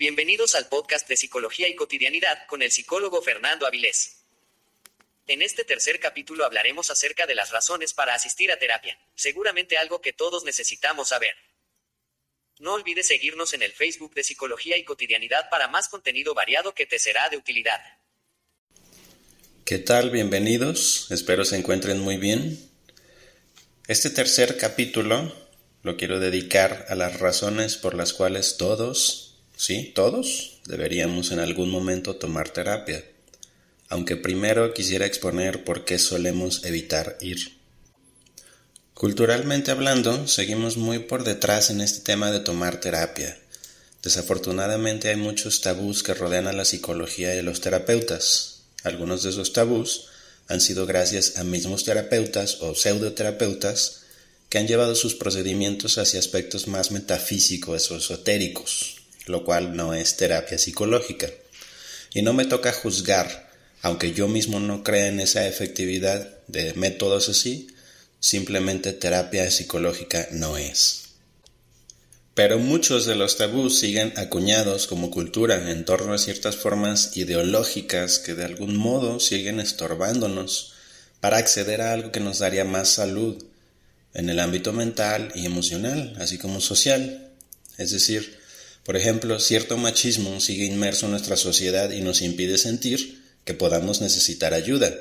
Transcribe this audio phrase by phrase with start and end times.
[0.00, 4.22] Bienvenidos al podcast de Psicología y Cotidianidad con el psicólogo Fernando Avilés.
[5.26, 10.00] En este tercer capítulo hablaremos acerca de las razones para asistir a terapia, seguramente algo
[10.00, 11.34] que todos necesitamos saber.
[12.60, 16.86] No olvides seguirnos en el Facebook de Psicología y Cotidianidad para más contenido variado que
[16.86, 17.82] te será de utilidad.
[19.66, 20.08] ¿Qué tal?
[20.08, 21.10] Bienvenidos.
[21.10, 22.58] Espero se encuentren muy bien.
[23.86, 25.30] Este tercer capítulo
[25.82, 29.29] lo quiero dedicar a las razones por las cuales todos,
[29.60, 33.04] sí, todos, deberíamos en algún momento tomar terapia.
[33.88, 37.58] Aunque primero quisiera exponer por qué solemos evitar ir.
[38.94, 43.38] Culturalmente hablando, seguimos muy por detrás en este tema de tomar terapia.
[44.02, 49.52] Desafortunadamente hay muchos tabús que rodean a la psicología y los terapeutas, algunos de esos
[49.52, 50.06] tabús
[50.48, 54.02] han sido gracias a mismos terapeutas o pseudoterapeutas
[54.48, 60.16] que han llevado sus procedimientos hacia aspectos más metafísicos o esotéricos, lo cual no es
[60.16, 61.28] terapia psicológica.
[62.12, 63.50] Y no me toca juzgar,
[63.82, 67.68] aunque yo mismo no crea en esa efectividad de métodos así,
[68.18, 71.00] simplemente terapia psicológica no es.
[72.34, 78.18] Pero muchos de los tabús siguen acuñados como cultura en torno a ciertas formas ideológicas
[78.18, 80.74] que de algún modo siguen estorbándonos
[81.20, 83.44] para acceder a algo que nos daría más salud
[84.14, 87.30] en el ámbito mental y emocional, así como social.
[87.78, 88.39] Es decir,
[88.84, 94.00] por ejemplo, cierto machismo sigue inmerso en nuestra sociedad y nos impide sentir que podamos
[94.00, 94.94] necesitar ayuda,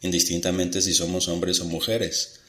[0.00, 2.40] indistintamente si somos hombres o mujeres.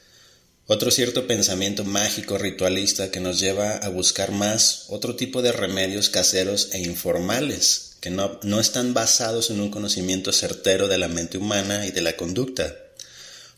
[0.65, 6.09] Otro cierto pensamiento mágico ritualista que nos lleva a buscar más otro tipo de remedios
[6.09, 11.37] caseros e informales, que no, no están basados en un conocimiento certero de la mente
[11.37, 12.75] humana y de la conducta.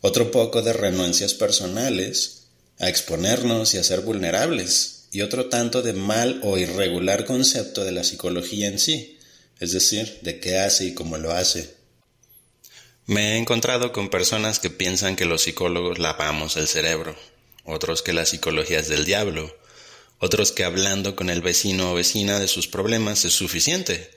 [0.02, 2.46] Otro poco de renuncias personales
[2.80, 7.94] a exponernos y a ser vulnerables, y otro tanto de mal o irregular concepto de
[7.94, 9.18] la psicología en sí,
[9.62, 11.74] es decir, de qué hace y cómo lo hace.
[13.06, 17.16] Me he encontrado con personas que piensan que los psicólogos lavamos el cerebro,
[17.64, 19.56] otros que la psicología es del diablo,
[20.20, 24.12] otros que hablando con el vecino o vecina de sus problemas es suficiente,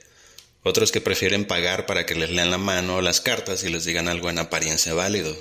[0.63, 3.85] otros que prefieren pagar para que les lean la mano o las cartas y les
[3.85, 5.33] digan algo en apariencia válido,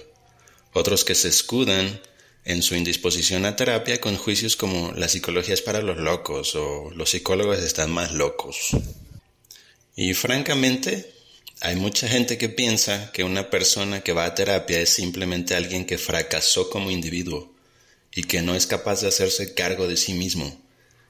[0.72, 2.00] otros que se escudan
[2.48, 6.90] en su indisposición a terapia con juicios como la psicología es para los locos o
[6.94, 8.70] los psicólogos están más locos.
[9.94, 11.12] Y francamente,
[11.60, 15.84] hay mucha gente que piensa que una persona que va a terapia es simplemente alguien
[15.84, 17.52] que fracasó como individuo
[18.14, 20.58] y que no es capaz de hacerse cargo de sí mismo.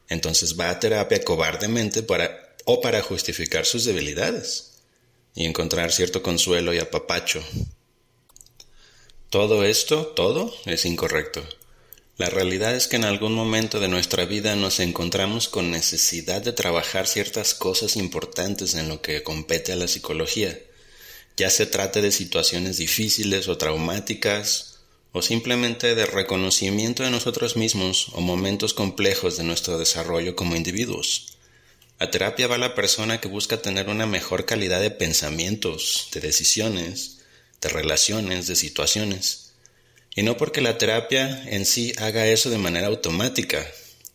[0.09, 4.81] Entonces va a terapia cobardemente para o para justificar sus debilidades
[5.37, 7.44] y encontrar cierto consuelo y apapacho.
[9.30, 11.46] Todo esto, todo, es incorrecto.
[12.16, 16.52] La realidad es que en algún momento de nuestra vida nos encontramos con necesidad de
[16.52, 20.58] trabajar ciertas cosas importantes en lo que compete a la psicología,
[21.36, 24.78] ya se trate de situaciones difíciles o traumáticas,
[25.12, 31.38] o simplemente de reconocimiento de nosotros mismos o momentos complejos de nuestro desarrollo como individuos.
[31.98, 37.17] A terapia va la persona que busca tener una mejor calidad de pensamientos, de decisiones,
[37.60, 39.48] de relaciones, de situaciones
[40.19, 43.64] y no porque la terapia en sí haga eso de manera automática,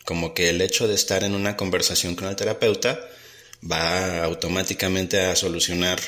[0.04, 3.00] como que el hecho de estar en una conversación con el terapeuta
[3.64, 6.02] va automáticamente a solucionar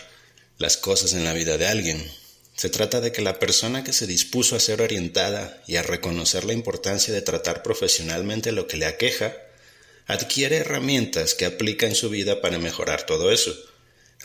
[0.58, 2.12] las cosas en la vida de alguien.
[2.58, 6.44] Se trata de que la persona que se dispuso a ser orientada y a reconocer
[6.44, 9.34] la importancia de tratar profesionalmente lo que le aqueja,
[10.08, 13.56] adquiere herramientas que aplica en su vida para mejorar todo eso,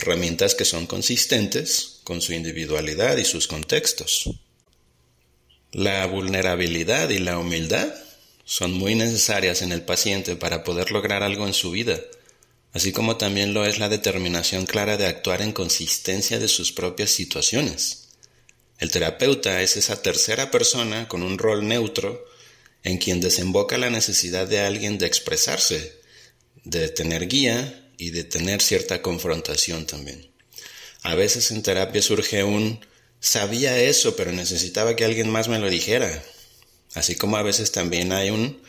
[0.01, 4.31] herramientas que son consistentes con su individualidad y sus contextos.
[5.73, 7.95] La vulnerabilidad y la humildad
[8.45, 12.01] son muy necesarias en el paciente para poder lograr algo en su vida,
[12.73, 17.11] así como también lo es la determinación clara de actuar en consistencia de sus propias
[17.11, 18.09] situaciones.
[18.79, 22.25] El terapeuta es esa tercera persona con un rol neutro
[22.83, 26.01] en quien desemboca la necesidad de alguien de expresarse,
[26.65, 30.31] de tener guía y de tener cierta confrontación también.
[31.03, 32.81] A veces en terapia surge un
[33.21, 36.23] sabía eso, pero necesitaba que alguien más me lo dijera.
[36.95, 38.63] Así como a veces también hay un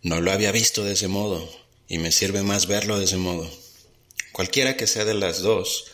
[0.00, 1.46] no lo había visto de ese modo
[1.86, 3.50] y me sirve más verlo de ese modo.
[4.32, 5.84] Cualquiera que sea de las dos,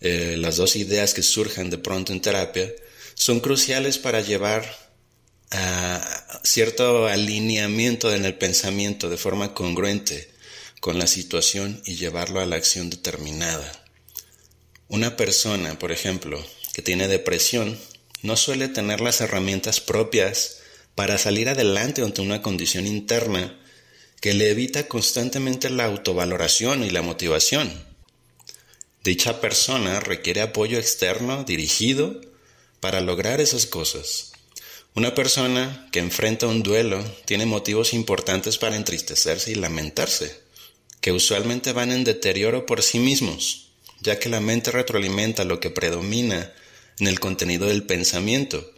[0.00, 2.72] eh, las dos ideas que surjan de pronto en terapia,
[3.12, 4.64] son cruciales para llevar
[5.50, 10.30] a cierto alineamiento en el pensamiento de forma congruente
[10.80, 13.70] con la situación y llevarlo a la acción determinada.
[14.88, 17.78] Una persona, por ejemplo, que tiene depresión
[18.22, 20.58] no suele tener las herramientas propias
[20.94, 23.56] para salir adelante ante una condición interna
[24.20, 27.70] que le evita constantemente la autovaloración y la motivación.
[29.02, 32.20] Dicha persona requiere apoyo externo dirigido
[32.80, 34.32] para lograr esas cosas.
[34.94, 40.36] Una persona que enfrenta un duelo tiene motivos importantes para entristecerse y lamentarse,
[41.00, 43.70] que usualmente van en deterioro por sí mismos,
[44.00, 46.52] ya que la mente retroalimenta lo que predomina
[46.98, 48.72] en el contenido del pensamiento,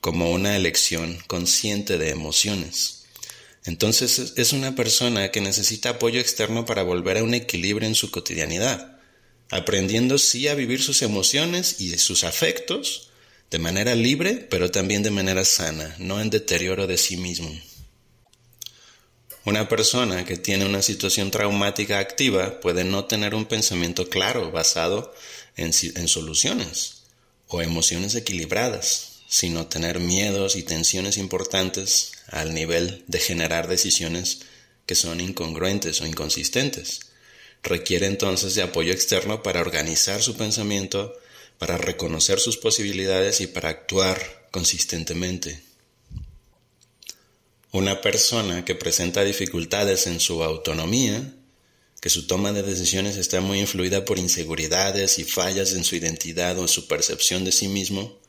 [0.00, 3.06] como una elección consciente de emociones.
[3.64, 8.10] Entonces es una persona que necesita apoyo externo para volver a un equilibrio en su
[8.10, 9.00] cotidianidad,
[9.50, 13.10] aprendiendo sí a vivir sus emociones y sus afectos
[13.50, 17.50] de manera libre, pero también de manera sana, no en deterioro de sí mismo.
[19.46, 25.12] Una persona que tiene una situación traumática activa puede no tener un pensamiento claro basado
[25.56, 25.74] en,
[26.08, 27.02] soluciones
[27.48, 34.40] o emociones equilibradas, sino tener miedos y tensiones importantes al nivel de generar decisiones
[34.86, 37.00] que son incongruentes o inconsistentes.
[37.62, 41.14] Requiere entonces de apoyo externo para organizar su pensamiento,
[41.58, 45.73] para reconocer sus posibilidades y para actuar consistentemente.
[47.74, 51.34] Una persona que presenta dificultades en su autonomía,
[52.00, 56.56] que su toma de decisiones está muy influida por inseguridades y fallas en su identidad
[56.60, 58.20] o su percepción de sí mismo,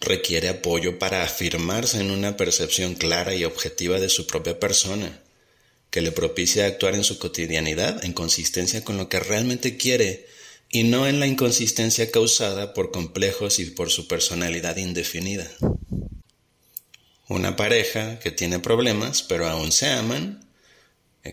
[0.00, 5.22] requiere apoyo para afirmarse en una percepción clara y objetiva de su propia persona,
[5.90, 10.26] que le propicie actuar en su cotidianidad en consistencia con lo que realmente quiere
[10.68, 15.48] y no en la inconsistencia causada por complejos y por su personalidad indefinida.
[17.30, 20.44] Una pareja que tiene problemas pero aún se aman,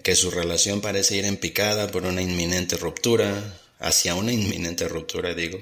[0.03, 5.33] que su relación parece ir en picada por una inminente ruptura, hacia una inminente ruptura
[5.33, 5.59] digo,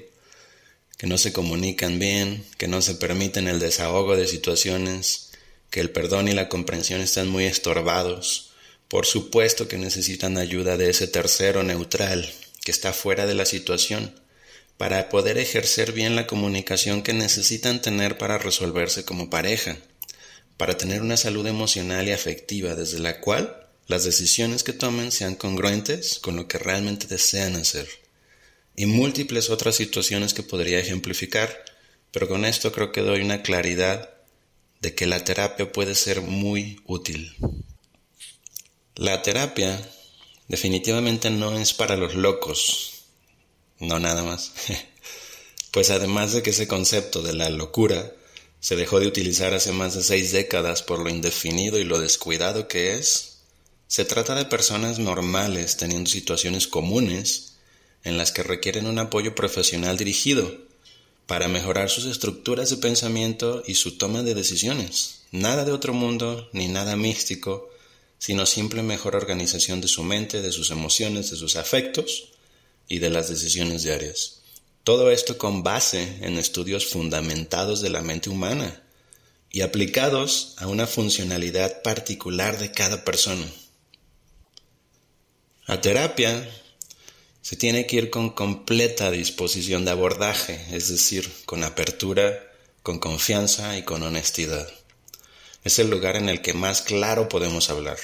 [0.98, 5.30] que no se comunican bien, que no se permiten el desahogo de situaciones,
[5.70, 8.50] que el perdón y la comprensión están muy estorbados.
[8.88, 12.30] Por supuesto que necesitan ayuda de ese tercero neutral
[12.62, 14.20] que está fuera de la situación
[14.76, 19.78] para poder ejercer bien la comunicación que necesitan tener para resolverse como pareja,
[20.56, 25.34] para tener una salud emocional y afectiva desde la cual las decisiones que tomen sean
[25.34, 27.88] congruentes con lo que realmente desean hacer
[28.76, 31.64] y múltiples otras situaciones que podría ejemplificar,
[32.12, 34.10] pero con esto creo que doy una claridad
[34.80, 37.34] de que la terapia puede ser muy útil.
[38.94, 39.80] La terapia
[40.48, 43.06] definitivamente no es para los locos,
[43.80, 44.52] no nada más.
[45.70, 48.12] pues además de que ese concepto de la locura
[48.60, 52.68] se dejó de utilizar hace más de seis décadas por lo indefinido y lo descuidado
[52.68, 53.38] que es,
[53.88, 57.54] se trata de personas normales teniendo situaciones comunes
[58.02, 60.52] en las que requieren un apoyo profesional dirigido
[61.26, 65.22] para mejorar sus estructuras de pensamiento y su toma de decisiones.
[65.32, 67.68] Nada de otro mundo ni nada místico,
[68.18, 72.32] sino simple mejor organización de su mente, de sus emociones, de sus afectos
[72.88, 74.40] y de las decisiones diarias.
[74.86, 78.84] Todo esto con base en estudios fundamentados de la mente humana
[79.50, 83.44] y aplicados a una funcionalidad particular de cada persona.
[85.66, 86.48] La terapia
[87.42, 92.48] se tiene que ir con completa disposición de abordaje, es decir, con apertura,
[92.84, 94.68] con confianza y con honestidad.
[95.64, 97.98] Es el lugar en el que más claro podemos hablar,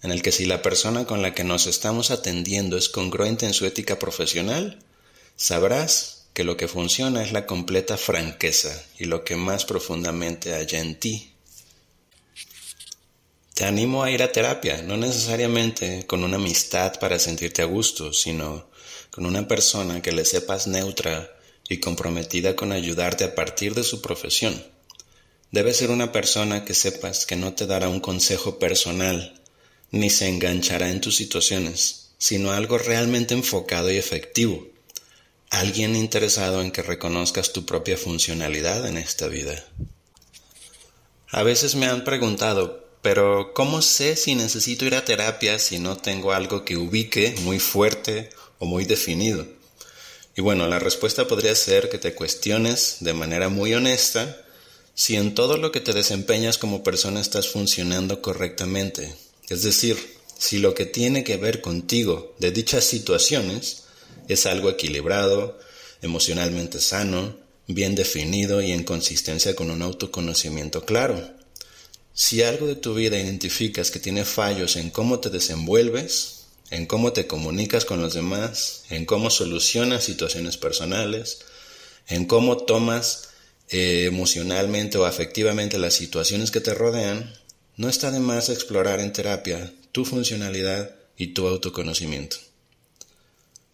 [0.00, 3.52] en el que si la persona con la que nos estamos atendiendo es congruente en
[3.52, 4.78] su ética profesional,
[5.36, 10.80] sabrás que lo que funciona es la completa franqueza y lo que más profundamente haya
[10.80, 11.32] en ti.
[13.54, 18.12] Te animo a ir a terapia, no necesariamente con una amistad para sentirte a gusto,
[18.12, 18.68] sino
[19.12, 21.30] con una persona que le sepas neutra
[21.68, 24.60] y comprometida con ayudarte a partir de su profesión.
[25.52, 29.40] Debe ser una persona que sepas que no te dará un consejo personal,
[29.92, 34.73] ni se enganchará en tus situaciones, sino algo realmente enfocado y efectivo.
[35.50, 39.64] Alguien interesado en que reconozcas tu propia funcionalidad en esta vida.
[41.28, 45.96] A veces me han preguntado, pero ¿cómo sé si necesito ir a terapia si no
[45.96, 49.46] tengo algo que ubique muy fuerte o muy definido?
[50.36, 54.40] Y bueno, la respuesta podría ser que te cuestiones de manera muy honesta
[54.94, 59.14] si en todo lo que te desempeñas como persona estás funcionando correctamente.
[59.48, 59.98] Es decir,
[60.38, 63.83] si lo que tiene que ver contigo de dichas situaciones
[64.28, 65.58] es algo equilibrado,
[66.02, 71.30] emocionalmente sano, bien definido y en consistencia con un autoconocimiento claro.
[72.12, 77.12] Si algo de tu vida identificas que tiene fallos en cómo te desenvuelves, en cómo
[77.12, 81.40] te comunicas con los demás, en cómo solucionas situaciones personales,
[82.08, 83.30] en cómo tomas
[83.70, 87.32] eh, emocionalmente o afectivamente las situaciones que te rodean,
[87.76, 92.36] no está de más explorar en terapia tu funcionalidad y tu autoconocimiento.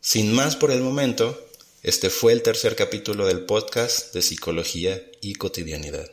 [0.02, 1.38] Sin más por el momento,
[1.82, 6.10] este fue el tercer capítulo del podcast de Psicología y Cotidianidad.